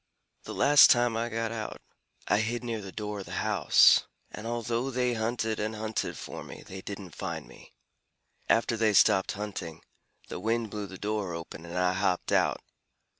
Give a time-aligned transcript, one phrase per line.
[0.45, 1.79] "The last time I got out,
[2.27, 6.43] I hid near the door of the house, and although they hunted and hunted for
[6.43, 7.75] me, they didn't find me.
[8.49, 9.83] After they stopped hunting,
[10.27, 12.63] the wind blew the door open, and I hopped out."